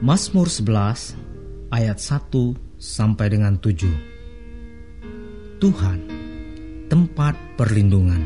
Mazmur 0.00 0.48
11 0.48 1.12
ayat 1.68 2.00
1 2.00 2.32
sampai 2.80 3.36
dengan 3.36 3.60
7. 3.60 5.60
Tuhan, 5.60 5.98
tempat 6.88 7.36
perlindungan 7.60 8.24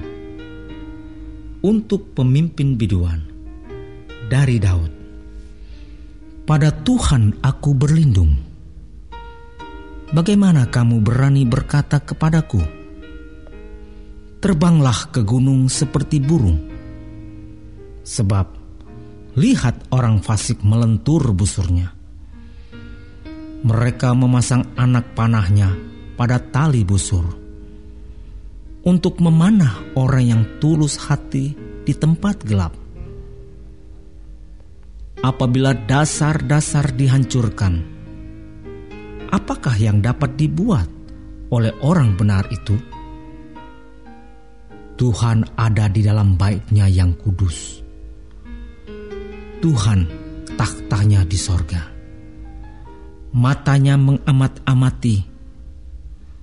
untuk 1.67 2.15
pemimpin 2.15 2.79
biduan 2.79 3.27
dari 4.31 4.63
Daud. 4.63 4.87
Pada 6.47 6.71
Tuhan 6.71 7.43
aku 7.43 7.75
berlindung. 7.75 8.39
Bagaimana 10.15 10.71
kamu 10.71 11.03
berani 11.03 11.43
berkata 11.43 11.99
kepadaku, 11.99 12.63
"Terbanglah 14.39 15.11
ke 15.11 15.27
gunung 15.27 15.67
seperti 15.67 16.23
burung"? 16.23 16.71
Sebab 18.07 18.64
Lihat 19.35 19.91
orang 19.91 20.23
fasik 20.23 20.63
melentur 20.63 21.35
busurnya. 21.35 21.91
Mereka 23.67 24.15
memasang 24.15 24.79
anak 24.79 25.11
panahnya 25.19 25.75
pada 26.15 26.39
tali 26.39 26.87
busur 26.87 27.27
untuk 28.87 29.19
memanah 29.19 29.75
orang 29.99 30.25
yang 30.31 30.43
tulus 30.63 30.95
hati 31.03 31.51
di 31.83 31.93
tempat 31.99 32.47
gelap. 32.47 32.79
Apabila 35.19 35.75
dasar-dasar 35.75 36.95
dihancurkan, 36.95 37.83
apakah 39.35 39.75
yang 39.75 39.99
dapat 39.99 40.39
dibuat 40.39 40.87
oleh 41.51 41.75
orang 41.83 42.15
benar 42.15 42.47
itu? 42.55 42.79
Tuhan 44.95 45.59
ada 45.59 45.91
di 45.91 46.07
dalam 46.07 46.39
baiknya 46.39 46.87
yang 46.87 47.19
kudus 47.19 47.84
Tuhan 49.65 50.05
taktanya 50.61 51.25
di 51.25 51.41
sorga. 51.41 51.89
Matanya 53.33 53.97
mengamat-amati, 53.97 55.25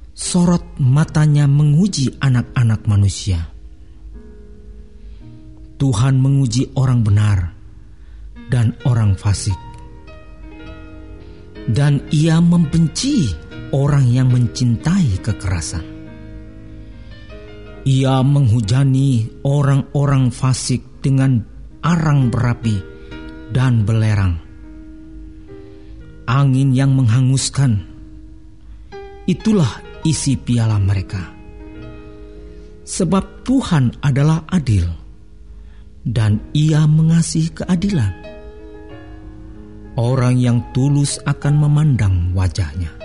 sorot 0.10 0.82
matanya 0.82 1.46
menguji 1.46 2.18
anak-anak 2.18 2.82
manusia. 2.90 3.46
Tuhan 5.78 6.18
menguji 6.18 6.74
orang 6.74 7.06
benar 7.06 7.54
dan 8.50 8.74
orang 8.90 9.14
fasik. 9.14 9.58
Dan 11.70 12.02
ia 12.10 12.42
membenci 12.42 13.30
orang 13.70 14.10
yang 14.10 14.34
mencintai 14.34 15.22
kekerasan. 15.22 15.86
Ia 17.86 18.26
menghujani 18.26 19.46
orang-orang 19.46 20.34
fasik 20.34 21.06
dengan 21.06 21.38
arang 21.86 22.34
berapi 22.34 22.91
dan 23.52 23.84
belerang. 23.84 24.40
Angin 26.28 26.72
yang 26.72 26.96
menghanguskan, 26.96 27.84
itulah 29.28 29.84
isi 30.08 30.40
piala 30.40 30.80
mereka. 30.80 31.20
Sebab 32.88 33.44
Tuhan 33.44 34.00
adalah 34.00 34.48
adil, 34.48 34.88
dan 36.08 36.40
ia 36.56 36.88
mengasihi 36.88 37.52
keadilan. 37.52 38.14
Orang 40.00 40.40
yang 40.40 40.64
tulus 40.72 41.20
akan 41.28 41.68
memandang 41.68 42.32
wajahnya. 42.32 43.01